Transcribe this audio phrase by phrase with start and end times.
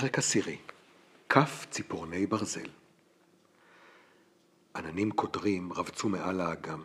[0.00, 0.56] פרק עשירי,
[1.28, 2.68] כף ציפורני ברזל.
[4.76, 6.82] עננים קודרים רבצו מעל האגם,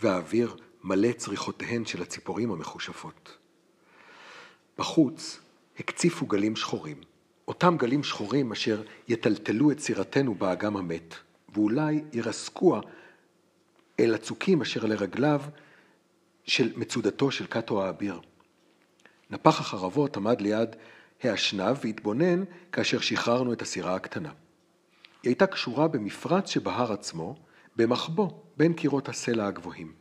[0.00, 3.36] והאוויר מלא צריכותיהן של הציפורים המכושפות.
[4.78, 5.40] בחוץ
[5.78, 7.00] הקציפו גלים שחורים,
[7.48, 11.14] אותם גלים שחורים אשר יטלטלו את סירתנו באגם המת,
[11.54, 12.80] ואולי ירסקוה
[14.00, 15.42] אל הצוקים אשר לרגליו
[16.44, 18.20] של מצודתו של קאטו האביר.
[19.30, 20.76] נפח החרבות עמד ליד
[21.22, 24.28] האשנב והתבונן כאשר שחררנו את הסירה הקטנה.
[24.28, 27.36] היא הייתה קשורה במפרץ שבהר עצמו,
[27.76, 29.92] במחבוא בין קירות הסלע הגבוהים.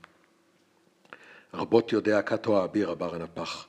[1.53, 3.67] רבות יודע קאטו האביר, הבר הנפח.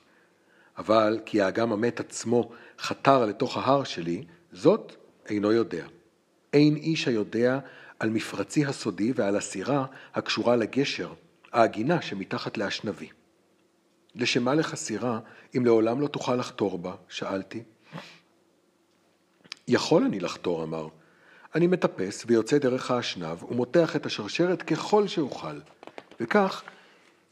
[0.77, 4.95] אבל כי האגם המת עצמו חתר לתוך ההר שלי, זאת
[5.29, 5.85] אינו יודע.
[6.53, 7.59] אין איש היודע
[7.99, 11.13] על מפרצי הסודי ועל הסירה הקשורה לגשר,
[11.51, 13.09] העגינה שמתחת לאשנבי.
[14.15, 15.19] לשם מה לך סירה,
[15.57, 16.95] אם לעולם לא תוכל לחתור בה?
[17.09, 17.63] שאלתי.
[19.67, 20.87] יכול אני לחתור, אמר.
[21.55, 25.59] אני מטפס ויוצא דרך האשנב ומותח את השרשרת ככל שאוכל,
[26.19, 26.63] וכך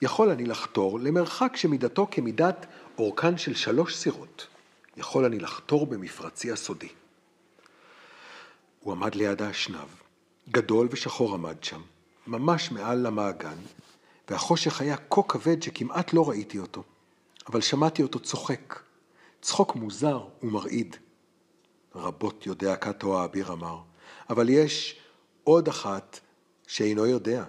[0.02, 2.66] יכול אני לחתור למרחק שמידתו כמידת
[2.98, 4.48] אורכן של שלוש סירות.
[4.98, 6.90] יכול אני לחתור במפרצי הסודי.
[8.80, 9.88] הוא עמד ליד האשנב,
[10.50, 11.82] גדול ושחור עמד שם,
[12.28, 13.58] ממש מעל למעגן,
[14.30, 16.84] והחושך היה כה כבד שכמעט לא ראיתי אותו,
[17.48, 18.80] אבל שמעתי אותו צוחק,
[19.42, 20.96] צחוק מוזר ומרעיד.
[21.96, 23.78] רבות יודע קאטו האביר אמר,
[24.30, 25.00] אבל יש
[25.44, 26.20] עוד אחת
[26.68, 27.44] שאינו יודע.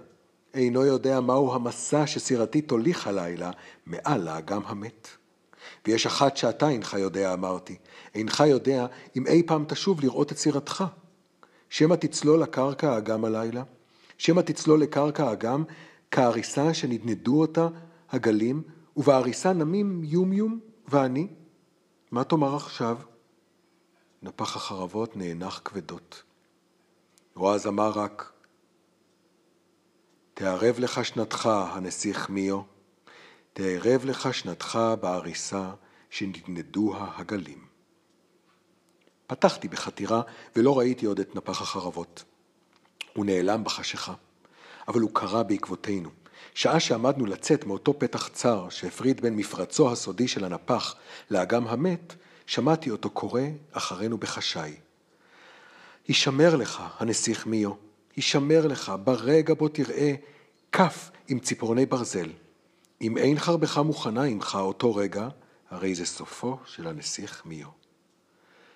[0.54, 3.50] אינו יודע מהו המסע שסירתי תוליך הלילה
[3.86, 5.08] מעל האגם המת.
[5.86, 7.76] ויש אחת שאתה אינך יודע, אמרתי.
[8.14, 10.84] אינך יודע אם אי פעם תשוב לראות את סירתך.
[11.70, 13.62] שמא תצלול לקרקע האגם הלילה,
[14.18, 15.64] שמא תצלול לקרקע האגם
[16.14, 17.68] כעריסה שנדנדו אותה
[18.10, 18.62] הגלים,
[18.96, 21.28] ובעריסה נמים יומיום ואני.
[22.10, 22.98] מה תאמר עכשיו?
[24.22, 26.22] נפח החרבות נאנח כבדות.
[27.34, 28.32] רועז אמר רק,
[30.34, 32.60] תערב לך שנתך, הנסיך מיו,
[33.52, 35.70] תערב לך שנתך בעריסה
[36.10, 37.66] שנדנדוה הגלים.
[39.26, 40.22] פתחתי בחתירה
[40.56, 42.24] ולא ראיתי עוד את נפח החרבות.
[43.14, 44.14] הוא נעלם בחשיכה.
[44.88, 46.10] אבל הוא קרא בעקבותינו.
[46.54, 50.94] שעה שעמדנו לצאת מאותו פתח צר שהפריד בין מפרצו הסודי של הנפח
[51.30, 52.14] לאגם המת,
[52.46, 53.42] שמעתי אותו קורא
[53.72, 54.74] אחרינו בחשאי.
[56.08, 57.72] הישמר לך, הנסיך מיו,
[58.16, 60.14] הישמר לך ברגע בו תראה
[60.72, 62.30] כף עם ציפורני ברזל.
[63.00, 65.28] אם אין חרבך מוכנה עמך אותו רגע,
[65.70, 67.68] הרי זה סופו של הנסיך מיו.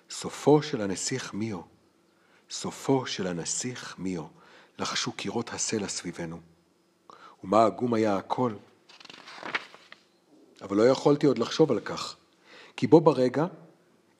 [0.09, 1.59] סופו של הנסיך מיו.
[2.49, 4.23] סופו של הנסיך מיו.
[4.79, 6.39] לחשו קירות הסלע סביבנו.
[7.43, 8.53] ומה עגום היה הכל.
[10.61, 12.15] אבל לא יכולתי עוד לחשוב על כך,
[12.75, 13.45] כי בו ברגע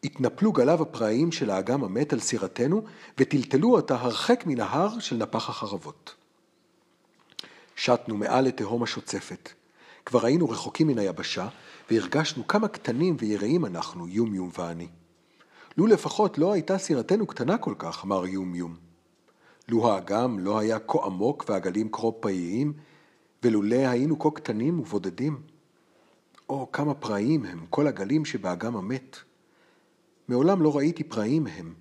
[0.04, 2.84] התנפלו גליו הפראיים של האגם המת על סירתנו,
[3.18, 6.16] וטלטלו אותה הרחק מן ההר של נפח החרבות.
[7.76, 9.50] שטנו מעל לתהום השוצפת.
[10.06, 11.48] כבר היינו רחוקים מן היבשה,
[11.92, 14.88] והרגשנו כמה קטנים ויראים אנחנו, יום יום ואני.
[15.78, 18.89] לו לפחות לא הייתה סירתנו קטנה כל כך, אמר יום יום.
[19.70, 22.74] לו האגם לא היה כה עמוק והגלים כה פראיים,
[23.44, 25.42] ולולא היינו כה קטנים ובודדים.
[26.50, 29.18] או, כמה פראיים הם, כל הגלים שבאגם המת.
[30.28, 31.74] מעולם לא ראיתי פראיים הם.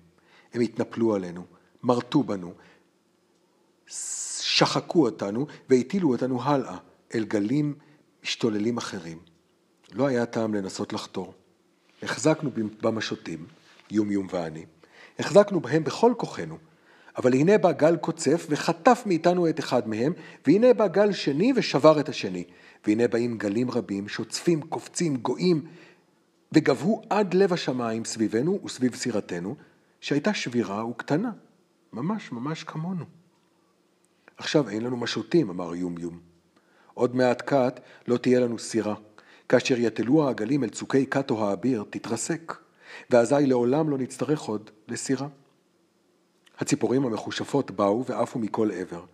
[0.53, 1.45] הם התנפלו עלינו,
[1.83, 2.53] מרטו בנו,
[3.87, 6.77] שחקו אותנו והטילו אותנו הלאה,
[7.15, 7.75] אל גלים
[8.23, 9.17] משתוללים אחרים.
[9.91, 11.33] לא היה טעם לנסות לחתור.
[12.03, 12.49] החזקנו
[12.81, 13.45] במשוטים,
[13.91, 14.65] יום יום ואני,
[15.19, 16.57] החזקנו בהם בכל כוחנו,
[17.17, 20.13] אבל הנה בא גל קוצף וחטף מאיתנו את אחד מהם,
[20.47, 22.43] והנה בא גל שני ושבר את השני.
[22.87, 25.65] והנה באים גלים רבים, שוצפים, קופצים, גואים,
[26.51, 29.55] וגבהו עד לב השמיים סביבנו וסביב סירתנו,
[30.01, 31.31] שהייתה שבירה וקטנה,
[31.93, 33.05] ממש ממש כמונו.
[34.37, 36.19] עכשיו אין לנו משוטים, אמר יום יום.
[36.93, 38.95] עוד מעט קט לא תהיה לנו סירה.
[39.49, 42.53] כאשר יטלו העגלים אל צוקי קאטו האביר, תתרסק,
[43.09, 45.27] ואזי לעולם לא נצטרך עוד לסירה.
[46.59, 49.05] הציפורים המכושפות באו ועפו מכל עבר.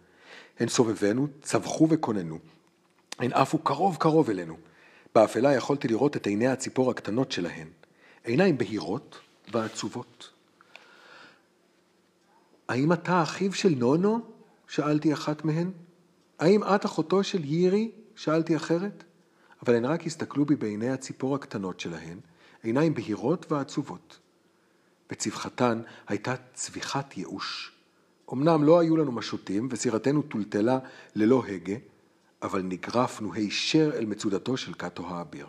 [0.60, 2.40] הן סובבנו, צווחו וכוננו.
[3.20, 4.58] הן עפו קרוב קרוב אלינו.
[5.16, 7.68] באפלה יכולתי לראות את עיני הציפור הקטנות שלהן.
[8.24, 9.20] עיניים בהירות
[9.54, 10.30] ועצובות.
[12.70, 14.20] האם אתה אחיו של נונו?
[14.68, 15.72] שאלתי אחת מהן.
[16.40, 17.92] האם את אחותו של יירי?
[18.16, 19.04] שאלתי אחרת.
[19.64, 22.20] אבל הן רק הסתכלו בי בעיני הציפור הקטנות שלהן,
[22.64, 24.20] עיניים בהירות ועצובות.
[25.10, 27.72] בצווחתן הייתה צביחת ייאוש.
[28.34, 30.80] אמנם לא היו לנו משוטים וסירתנו טולטלה
[31.16, 31.76] ללא הגה,
[32.42, 35.48] אבל נגרפנו הישר אל מצודתו של קאטו האביר.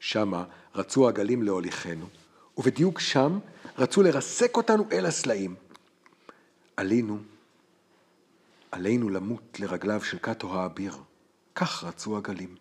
[0.00, 0.44] שמה
[0.74, 2.06] רצו הגלים להוליכנו,
[2.58, 3.38] ובדיוק שם
[3.78, 5.54] רצו לרסק אותנו אל הסלעים.
[6.76, 7.18] עלינו,
[8.70, 10.96] עלינו למות לרגליו של קאטו האביר.
[11.54, 12.54] כך רצו הגלים.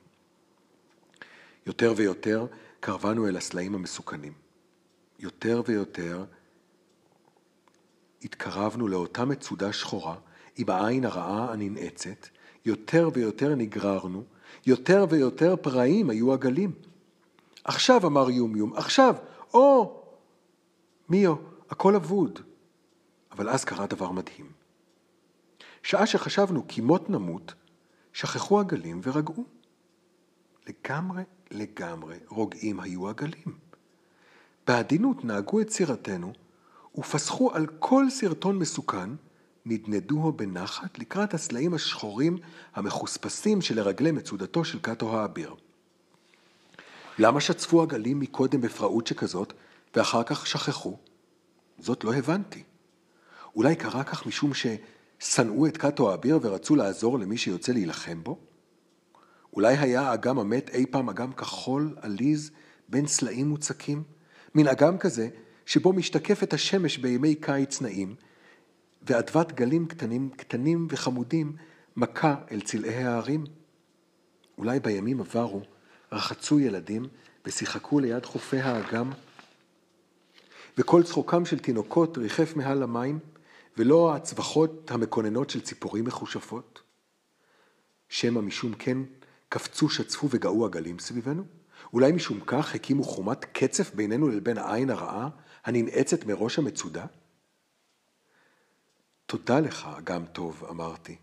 [1.65, 2.45] יותר ויותר
[2.79, 4.42] קרבנו אל הסלעים המסוכנים.
[5.19, 6.25] יותר ויותר
[8.23, 10.15] התקרבנו לאותה מצודה שחורה
[10.55, 12.27] עם העין הרעה הננעצת,
[12.65, 14.23] יותר ויותר נגררנו,
[14.65, 16.71] יותר ויותר פראיים היו הגלים.
[17.63, 19.15] עכשיו, אמר יומיום, עכשיו,
[19.53, 19.99] או!
[21.09, 21.35] מיו,
[21.69, 22.39] הכל אבוד.
[23.31, 24.51] אבל אז קרה דבר מדהים.
[25.83, 27.53] שעה שחשבנו כי מות נמות,
[28.13, 29.45] שכחו הגלים ורגעו.
[30.67, 33.62] לגמרי, לגמרי רוגעים היו הגלים.
[34.67, 36.33] בעדינות נהגו את סירתנו,
[36.97, 39.09] ופסחו על כל סרטון מסוכן,
[39.65, 42.37] נדנדוהו בנחת לקראת הסלעים השחורים
[42.75, 45.55] המחוספסים שלרגלי מצודתו של קאטו האביר.
[47.19, 49.53] למה שצפו הגלים מקודם בפראות שכזאת,
[49.95, 50.97] ואחר כך שכחו?
[51.79, 52.63] זאת לא הבנתי.
[53.55, 58.37] אולי קרה כך משום ששנאו את קאטו האביר ורצו לעזור למי שיוצא להילחם בו?
[59.53, 62.51] אולי היה האגם המת אי פעם אגם כחול, עליז,
[62.89, 64.03] בין סלעים מוצקים?
[64.55, 65.29] מין אגם כזה
[65.65, 68.15] שבו משתקפת השמש בימי קיץ נעים,
[69.01, 71.55] ואדוות גלים קטנים, קטנים וחמודים
[71.95, 73.43] מכה אל צלעי ההרים.
[74.57, 75.61] אולי בימים עברו
[76.11, 77.05] רחצו ילדים
[77.45, 79.11] ושיחקו ליד חופי האגם,
[80.77, 83.19] וכל צחוקם של תינוקות ריחף מעל המים,
[83.77, 86.81] ולא הצווחות המקוננות של ציפורים מחושפות.
[88.09, 88.97] שמא משום כן
[89.49, 91.43] קפצו, שצפו וגאו הגלים סביבנו?
[91.93, 95.29] אולי משום כך הקימו חומת קצף בינינו לבין העין הרעה
[95.65, 97.05] הננעצת מראש המצודה?
[99.25, 101.15] תודה לך, אגם טוב, אמרתי.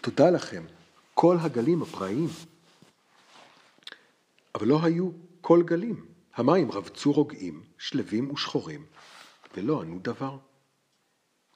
[0.00, 0.64] תודה לכם,
[1.14, 2.28] כל הגלים הפראיים.
[4.54, 5.10] אבל לא היו
[5.40, 6.06] כל גלים.
[6.34, 8.86] המים רבצו רוגעים, שלווים ושחורים,
[9.56, 10.38] ולא ענו דבר.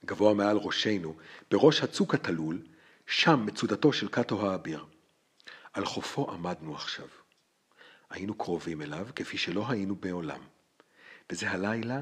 [0.05, 1.15] גבוה מעל ראשנו,
[1.51, 2.61] בראש הצוק התלול,
[3.07, 4.85] שם מצודתו של קאטו האביר.
[5.73, 7.07] על חופו עמדנו עכשיו.
[8.11, 10.41] היינו קרובים אליו כפי שלא היינו בעולם,
[11.29, 12.01] וזה הלילה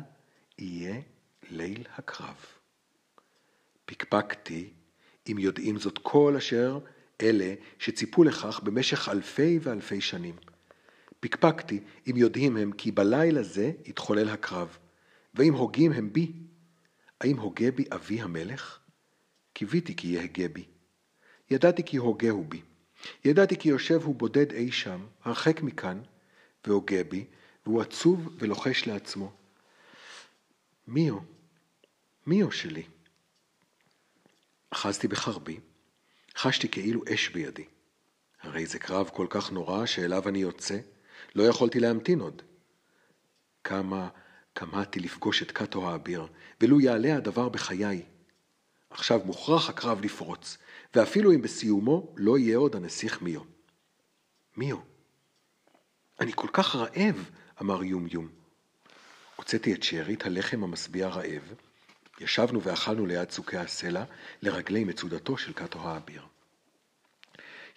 [0.57, 1.01] יהיה
[1.49, 2.45] ליל הקרב.
[3.85, 4.69] פקפקתי
[5.31, 6.79] אם יודעים זאת כל אשר
[7.21, 10.35] אלה שציפו לכך במשך אלפי ואלפי שנים.
[11.19, 11.79] פקפקתי
[12.09, 14.77] אם יודעים הם כי בלילה זה יתחולל הקרב,
[15.33, 16.31] ואם הוגים הם בי,
[17.21, 18.79] האם הוגה בי אבי המלך?
[19.53, 20.65] קיוויתי כי יהגה בי.
[21.51, 22.61] ידעתי כי הוגהו בי.
[23.25, 26.01] ידעתי כי יושב הוא בודד אי שם, הרחק מכאן,
[26.67, 27.25] והוגה בי,
[27.65, 29.31] והוא עצוב ולוחש לעצמו.
[30.87, 31.17] מיו,
[32.27, 32.83] מיו שלי.
[34.69, 35.59] אחזתי בחרבי,
[36.37, 37.65] חשתי כאילו אש בידי.
[38.41, 40.79] הרי זה קרב כל כך נורא שאליו אני יוצא,
[41.35, 42.41] לא יכולתי להמתין עוד.
[43.63, 44.09] כמה
[44.55, 46.27] כמהתי לפגוש את קאטו האביר,
[46.61, 48.03] ולו יעלה הדבר בחיי.
[48.89, 50.57] עכשיו מוכרח הקרב לפרוץ,
[50.95, 53.41] ואפילו אם בסיומו לא יהיה עוד הנסיך מיו.
[54.57, 54.77] מיו,
[56.19, 57.29] אני כל כך רעב,
[57.61, 58.27] אמר יומיום.
[59.35, 61.53] הוצאתי את שארית הלחם המשביע רעב,
[62.19, 64.03] ישבנו ואכלנו ליד צוקי הסלע
[64.41, 66.21] לרגלי מצודתו של קאטו האביר.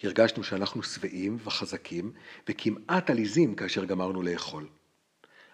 [0.03, 2.11] הרגשנו שאנחנו שבעים וחזקים
[2.49, 4.67] וכמעט עליזים כאשר גמרנו לאכול.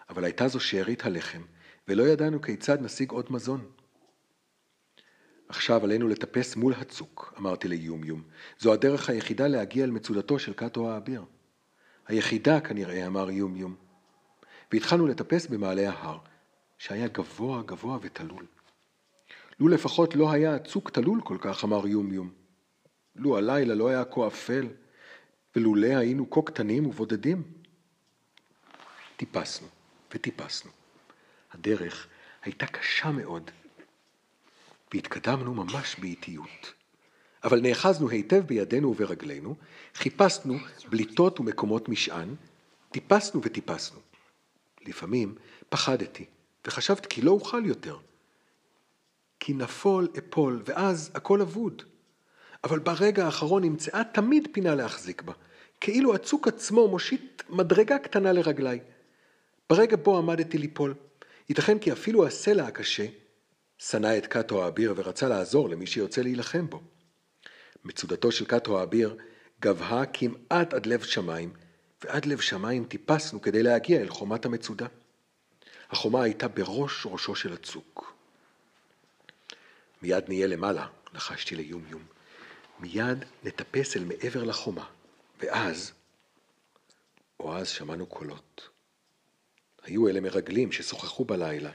[0.08, 1.42] אבל הייתה זו שארית הלחם,
[1.88, 3.70] ולא ידענו כיצד נשיג עוד מזון.
[5.50, 8.22] עכשיו עלינו לטפס מול הצוק, אמרתי ליומיום.
[8.58, 11.24] זו הדרך היחידה להגיע אל מצודתו של קאטו האביר.
[12.06, 13.74] היחידה כנראה, אמר יומיום.
[14.72, 16.18] והתחלנו לטפס במעלה ההר,
[16.78, 18.46] שהיה גבוה גבוה ותלול.
[19.60, 22.30] לו לפחות לא היה הצוק תלול כל כך, אמר יומיום.
[23.16, 24.66] לו הלילה לא היה כה אפל,
[25.56, 27.42] ולולא היינו כה קטנים ובודדים.
[29.16, 29.68] טיפסנו
[30.14, 30.70] וטיפסנו.
[31.52, 32.06] הדרך
[32.42, 33.50] הייתה קשה מאוד,
[34.94, 36.72] והתקדמנו ממש באיטיות.
[37.44, 39.54] אבל נאחזנו היטב בידינו וברגלינו,
[39.94, 40.58] חיפשנו
[40.90, 42.34] בליטות ומקומות משען,
[42.90, 43.98] טיפסנו וטיפסנו.
[44.86, 45.34] לפעמים
[45.68, 46.24] פחדתי,
[46.66, 47.96] וחשבתי כי לא אוכל יותר.
[49.40, 51.82] כי נפול אפול, ואז הכל אבוד.
[52.64, 55.32] אבל ברגע האחרון נמצאה תמיד פינה להחזיק בה,
[55.80, 58.80] כאילו הצוק עצמו מושיט מדרגה קטנה לרגליי.
[59.70, 60.94] ברגע בו עמדתי ליפול,
[61.48, 63.06] ייתכן כי אפילו הסלע הקשה
[63.80, 66.82] שנא את קאטו האביר ורצה לעזור למי שיוצא להילחם בו.
[67.84, 69.16] מצודתו של קאטו האביר
[69.60, 71.52] גבהה כמעט עד לב שמיים,
[72.04, 74.86] ועד לב שמיים טיפסנו כדי להגיע אל חומת המצודה.
[75.90, 78.14] החומה הייתה בראש ראשו של הצוק.
[80.02, 82.02] מיד נהיה למעלה, לחשתי ליומיום.
[82.80, 84.86] מיד נטפס אל מעבר לחומה,
[85.40, 85.92] ואז,
[87.40, 88.68] או אז שמענו קולות.
[89.82, 91.70] היו אלה מרגלים ששוחחו בלילה.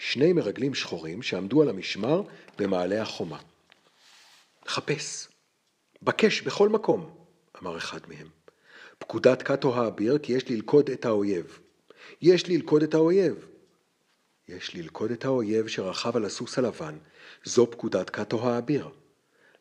[0.00, 2.22] שני מרגלים שחורים שעמדו על המשמר
[2.58, 3.38] במעלה החומה.
[4.66, 5.28] חפש,
[6.02, 7.14] בקש בכל מקום,
[7.62, 8.28] אמר אחד מהם.
[8.98, 11.58] פקודת קאטו האביר כי יש ללכוד את האויב.
[12.22, 13.46] יש ללכוד את האויב.
[14.48, 16.98] יש ללכוד את האויב שרכב על הסוס הלבן,
[17.44, 18.88] זו פקודת קאטו האביר.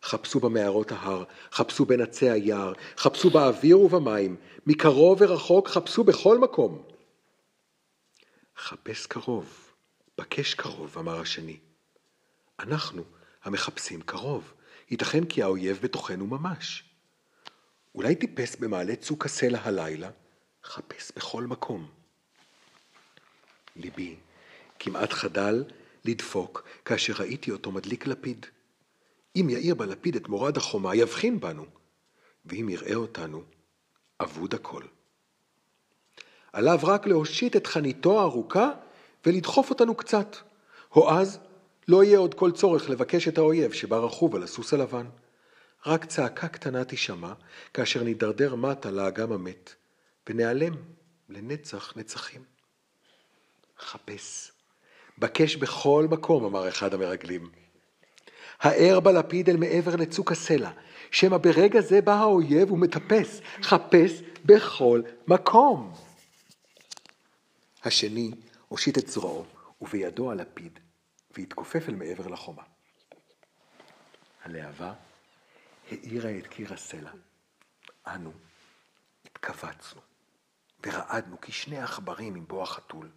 [0.03, 4.35] חפשו במערות ההר, חפשו בין עצי היער, חפשו באוויר ובמים,
[4.67, 6.83] מקרוב ורחוק חפשו בכל מקום.
[8.57, 9.68] חפש קרוב,
[10.19, 11.57] בקש קרוב, אמר השני.
[12.59, 13.03] אנחנו
[13.43, 14.53] המחפשים קרוב,
[14.91, 16.83] ייתכן כי האויב בתוכנו ממש.
[17.95, 20.09] אולי טיפס במעלה צוק הסלע הלילה?
[20.63, 21.89] חפש בכל מקום.
[23.75, 24.15] ליבי
[24.79, 25.63] כמעט חדל
[26.05, 28.45] לדפוק כאשר ראיתי אותו מדליק לפיד.
[29.35, 31.65] אם יאיר בלפיד את מורד החומה, יבחין בנו,
[32.45, 33.43] ואם יראה אותנו,
[34.19, 34.83] אבוד הכל.
[36.53, 38.71] עליו רק להושיט את חניתו הארוכה
[39.25, 40.35] ולדחוף אותנו קצת.
[40.95, 41.39] או אז
[41.87, 45.05] לא יהיה עוד כל צורך לבקש את האויב שבא רכוב על הסוס הלבן.
[45.85, 47.33] רק צעקה קטנה תישמע
[47.73, 49.73] כאשר נידרדר מטה לאגם המת,
[50.29, 50.73] ונעלם
[51.29, 52.43] לנצח נצחים.
[53.79, 54.51] חפש,
[55.17, 57.49] בקש בכל מקום, אמר אחד המרגלים.
[58.59, 60.69] האר בלפיד אל מעבר לצוק הסלע,
[61.11, 65.93] שמא ברגע זה בא האויב ומטפס, חפש בכל מקום.
[67.83, 68.31] השני
[68.69, 69.45] הושיט את זרועו,
[69.81, 70.79] ובידו הלפיד,
[71.31, 72.63] והתכופף אל מעבר לחומה.
[74.41, 74.93] הלהבה
[75.91, 77.11] האירה את קיר הסלע.
[78.07, 78.31] אנו
[79.25, 80.01] התכווצנו
[80.85, 83.11] ורעדנו כשני עכברים עם בוא החתול.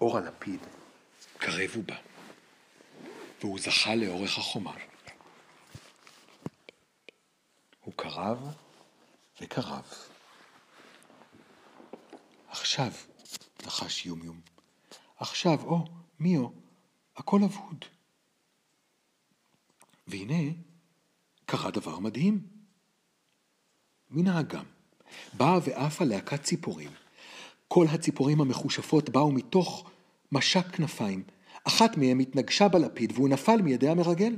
[0.00, 0.60] אור הלפיד
[1.38, 1.96] קרב ובא,
[3.40, 4.74] והוא זכה לאורך החומה.
[7.80, 8.54] הוא קרב
[9.40, 9.94] וקרב.
[12.48, 12.90] עכשיו,
[13.66, 14.40] לחש יומיום.
[15.16, 15.84] עכשיו, או,
[16.20, 16.48] מיו,
[17.16, 17.84] הכל אבוד.
[20.06, 20.52] והנה,
[21.46, 22.46] קרה דבר מדהים.
[24.10, 24.64] מן האגם
[25.32, 26.90] באה ועפה להקת ציפורים.
[27.68, 29.90] כל הציפורים המחושפות באו מתוך
[30.32, 31.22] משק כנפיים.
[31.64, 34.36] אחת מהן התנגשה בלפיד והוא נפל מידי המרגל.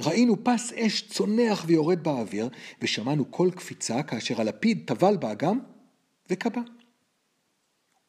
[0.00, 2.48] ראינו פס אש צונח ויורד באוויר,
[2.82, 5.60] ושמענו קול קפיצה כאשר הלפיד טבל באגם
[6.30, 6.60] וכבה.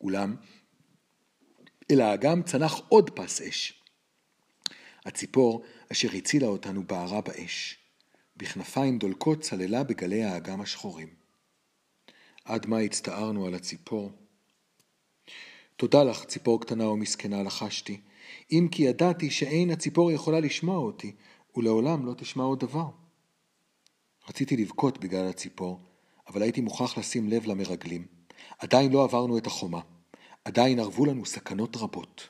[0.02, 0.36] אולם
[1.92, 3.84] אל האגם צנח עוד פס אש.
[5.06, 7.78] הציפור אשר הצילה אותנו בערה באש.
[8.38, 11.10] בכנפיים דולקות צללה בגלי האגם השחורים.
[12.46, 14.12] עד מה הצטערנו על הציפור?
[15.76, 18.02] תודה לך, ציפור קטנה ומסכנה, לחשתי,
[18.52, 21.16] אם כי ידעתי שאין הציפור יכולה לשמוע אותי,
[21.56, 22.90] ולעולם לא תשמע עוד דבר.
[24.30, 25.80] רציתי לבכות בגלל הציפור,
[26.28, 28.17] אבל הייתי מוכרח לשים לב למרגלים.
[28.60, 29.80] עדיין לא עברנו את החומה.
[30.46, 32.30] עדיין ארבו לנו סכנות רבות.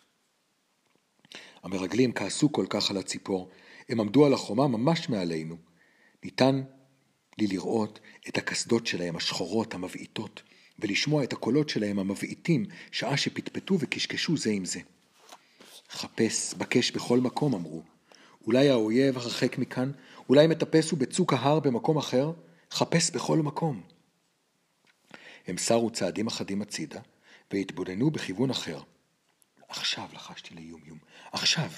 [1.63, 3.49] המרגלים כעסו כל כך על הציפור,
[3.89, 5.55] הם עמדו על החומה ממש מעלינו.
[6.23, 6.61] ניתן
[7.37, 10.41] לי לראות את הקסדות שלהם השחורות המבעיטות,
[10.79, 14.79] ולשמוע את הקולות שלהם המבעיטים שעה שפטפטו וקשקשו זה עם זה.
[15.89, 17.81] חפש, בקש בכל מקום, אמרו.
[18.45, 19.91] אולי האויב הרחק מכאן,
[20.29, 22.31] אולי מטפס הוא בצוק ההר במקום אחר,
[22.71, 23.96] חפש בכל מקום.
[25.47, 26.99] הם סרו צעדים אחדים הצידה,
[27.51, 28.79] והתבוננו בכיוון אחר.
[29.67, 30.97] עכשיו לחשתי ליומיום,
[31.31, 31.69] עכשיו.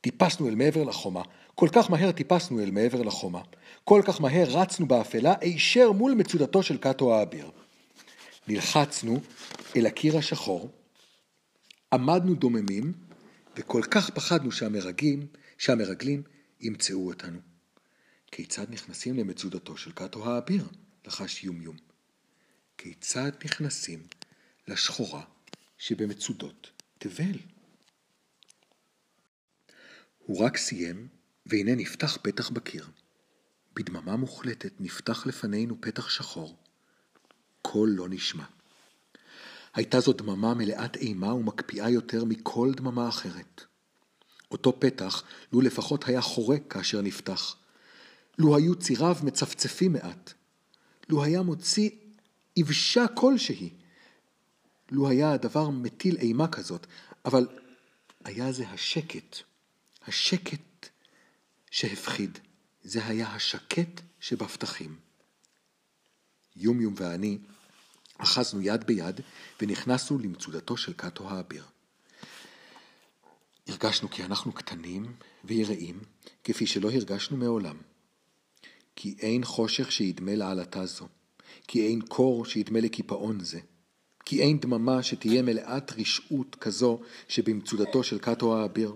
[0.00, 1.22] טיפסנו אל מעבר לחומה,
[1.54, 3.40] כל כך מהר טיפסנו אל מעבר לחומה,
[3.84, 7.50] כל כך מהר רצנו באפלה הישר מול מצודתו של קאטו האביר.
[8.48, 9.20] נלחצנו
[9.76, 10.70] אל הקיר השחור,
[11.92, 12.92] עמדנו דוממים,
[13.56, 15.26] וכל כך פחדנו שהמרגלים,
[15.58, 16.22] שהמרגלים
[16.60, 17.38] ימצאו אותנו.
[18.32, 20.64] כיצד נכנסים למצודתו של קאטו האביר?
[21.06, 21.85] לחש יומיום.
[22.78, 24.06] כיצד נכנסים
[24.68, 25.24] לשחורה
[25.78, 27.38] שבמצודות תבל?
[30.18, 31.08] הוא רק סיים,
[31.46, 32.86] והנה נפתח פתח בקיר.
[33.74, 36.56] בדממה מוחלטת נפתח לפנינו פתח שחור.
[37.62, 38.44] קול לא נשמע.
[39.74, 43.64] הייתה זו דממה מלאת אימה ומקפיאה יותר מכל דממה אחרת.
[44.50, 47.56] אותו פתח, לו לפחות היה חורק כאשר נפתח.
[48.38, 50.32] לו היו ציריו מצפצפים מעט.
[51.08, 51.90] לו היה מוציא
[52.56, 53.70] יבשה כלשהי.
[54.90, 56.86] לו היה הדבר מטיל אימה כזאת,
[57.24, 57.48] אבל
[58.24, 59.36] היה זה השקט,
[60.06, 60.88] השקט
[61.70, 62.38] שהפחיד.
[62.84, 64.96] זה היה השקט שבפתחים.
[66.56, 67.38] יומיום ואני
[68.18, 69.20] אחזנו יד ביד
[69.60, 71.64] ונכנסנו למצודתו של קאטו האביר.
[73.68, 76.00] הרגשנו כי אנחנו קטנים ויראים,
[76.44, 77.76] כפי שלא הרגשנו מעולם.
[78.96, 81.08] כי אין חושך שידמה לעלתה זו,
[81.68, 83.58] כי אין קור שידמה לקיפאון זה.
[84.24, 88.94] כי אין דממה שתהיה מלאת רשעות כזו שבמצודתו של קאטו האביר.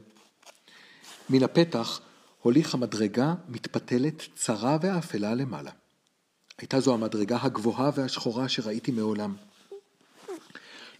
[1.30, 2.00] מן הפתח
[2.42, 5.70] הוליכה מדרגה מתפתלת צרה ואפלה למעלה.
[6.58, 9.36] הייתה זו המדרגה הגבוהה והשחורה שראיתי מעולם.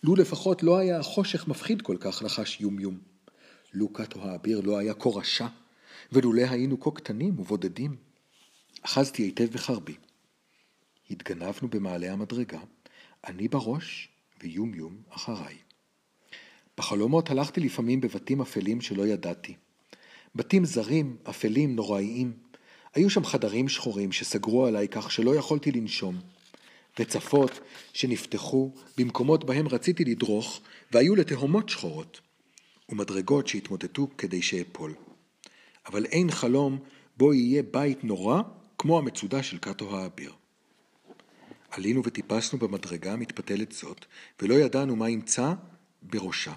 [0.03, 2.99] לו לפחות לא היה החושך מפחיד כל כך, לחש יומיום.
[3.73, 5.47] לו קאטו האביר לא היה כה רשע,
[6.13, 7.97] ולולא היינו כה קטנים ובודדים.
[8.83, 9.95] אחזתי היטב בחרבי.
[11.11, 12.61] התגנבנו במעלה המדרגה,
[13.27, 14.09] אני בראש
[14.43, 15.57] ויומיום אחריי.
[16.79, 19.55] בחלומות הלכתי לפעמים בבתים אפלים שלא ידעתי.
[20.35, 22.33] בתים זרים, אפלים, נוראיים.
[22.95, 26.21] היו שם חדרים שחורים שסגרו עליי כך שלא יכולתי לנשום.
[26.99, 27.61] רצפות
[27.93, 30.61] שנפתחו במקומות בהם רציתי לדרוך
[30.93, 32.21] והיו לתהומות שחורות.
[32.89, 34.95] ומדרגות שהתמוטטו כדי שאפול.
[35.87, 36.79] אבל אין חלום
[37.17, 38.43] בו יהיה בית נורא
[38.79, 40.33] כמו המצודה של קאטו האביר.
[41.71, 44.05] עלינו וטיפסנו במדרגה המתפתלת זאת,
[44.43, 45.53] ולא ידענו מה ימצא
[46.03, 46.53] בראשה.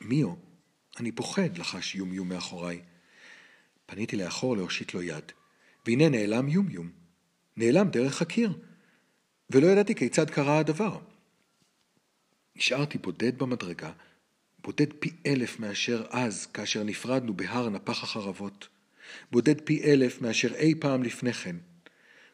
[0.00, 0.34] מיו,
[1.00, 2.80] אני פוחד, לחש יומיום מאחוריי.
[3.86, 5.32] פניתי לאחור להושיט לו יד,
[5.86, 6.90] והנה נעלם יומיום.
[7.56, 8.58] נעלם דרך הקיר,
[9.50, 10.98] ולא ידעתי כיצד קרה הדבר.
[12.56, 13.92] נשארתי בודד במדרגה,
[14.58, 18.68] בודד פי אלף מאשר אז, כאשר נפרדנו בהר נפח החרבות.
[19.32, 21.56] בודד פי אלף מאשר אי פעם לפני כן.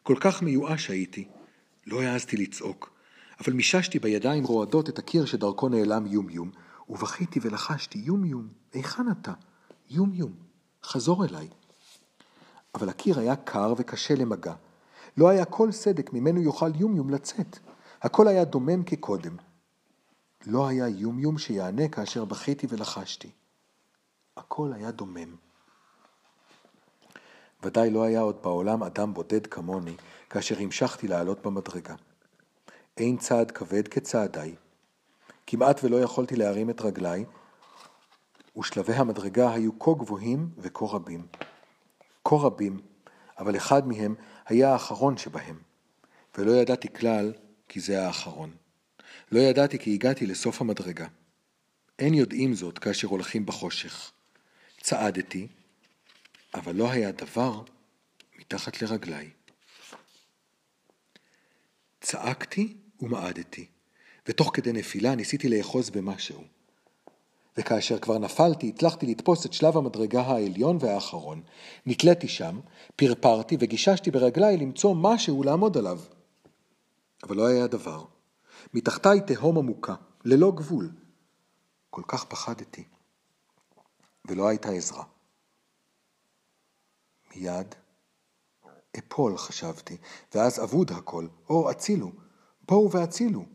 [0.03, 1.27] כל כך מיואש הייתי.
[1.87, 2.93] לא העזתי לצעוק,
[3.39, 6.51] אבל מיששתי בידיים רועדות את הקיר שדרכו נעלם יומיום,
[6.89, 9.33] ובכיתי ולחשתי, יומיום, היכן אתה?
[9.89, 10.31] יומיום,
[10.83, 11.47] חזור אליי.
[12.75, 14.53] אבל הקיר היה קר וקשה למגע.
[15.17, 17.59] לא היה כל סדק ממנו יוכל יומיום לצאת.
[18.01, 19.37] הכל היה דומם כקודם.
[20.45, 23.31] לא היה יומיום שיענה כאשר בכיתי ולחשתי.
[24.37, 25.35] הכל היה דומם.
[27.63, 29.95] ודאי לא היה עוד בעולם אדם בודד כמוני,
[30.29, 31.95] כאשר המשכתי לעלות במדרגה.
[32.97, 34.55] אין צעד כבד כצעדיי.
[35.47, 37.25] כמעט ולא יכולתי להרים את רגליי,
[38.57, 41.27] ושלבי המדרגה היו כה גבוהים וכה רבים.
[42.25, 42.79] כה רבים,
[43.39, 44.15] אבל אחד מהם
[44.47, 45.59] היה האחרון שבהם,
[46.37, 47.33] ולא ידעתי כלל
[47.69, 48.51] כי זה האחרון.
[49.31, 51.07] לא ידעתי כי הגעתי לסוף המדרגה.
[51.99, 54.11] אין יודעים זאת כאשר הולכים בחושך.
[54.81, 55.47] צעדתי,
[56.53, 57.61] אבל לא היה דבר
[58.39, 59.29] מתחת לרגליי.
[62.01, 63.67] צעקתי ומעדתי,
[64.27, 66.43] ותוך כדי נפילה ניסיתי לאחוז במשהו.
[67.57, 71.41] וכאשר כבר נפלתי, הצלחתי לתפוס את שלב המדרגה העליון והאחרון.
[71.85, 72.59] נתליתי שם,
[72.95, 75.99] פרפרתי וגיששתי ברגליי למצוא משהו לעמוד עליו.
[77.23, 78.05] אבל לא היה דבר.
[78.73, 80.91] מתחתיי תהום עמוקה, ללא גבול.
[81.89, 82.83] כל כך פחדתי,
[84.25, 85.03] ולא הייתה עזרה.
[87.35, 87.75] מיד
[88.97, 89.97] אפול, חשבתי,
[90.35, 92.11] ואז אבוד הכל, או הצילו,
[92.67, 93.45] בואו והצילו.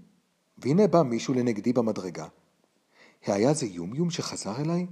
[0.58, 2.26] והנה בא מישהו לנגדי במדרגה.
[3.26, 4.86] היה זה יומיום שחזר אליי?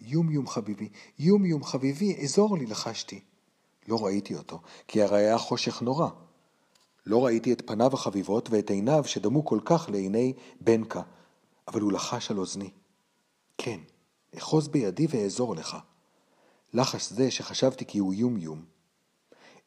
[0.00, 3.20] יומיום חביבי, יומיום חביבי, אזור לי, לחשתי.
[3.88, 6.08] לא ראיתי אותו, כי הרי היה חושך נורא.
[7.06, 11.02] לא ראיתי את פניו החביבות ואת עיניו שדמו כל כך לעיני בנקה,
[11.68, 12.70] אבל הוא לחש על אוזני.
[13.58, 13.80] כן,
[14.38, 15.76] אחוז בידי ואעזור לך.
[16.72, 18.64] לחש זה שחשבתי כי הוא יומיום.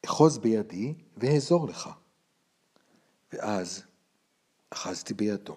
[0.06, 1.89] אחוז בידי ואעזור לך.
[3.34, 3.84] ואז
[4.70, 5.56] אחזתי בידו.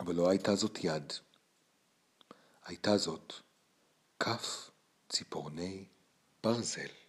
[0.00, 1.12] אבל לא הייתה זאת יד.
[2.64, 3.32] הייתה זאת
[4.20, 4.70] כף
[5.08, 5.84] ציפורני
[6.42, 6.99] ברזל.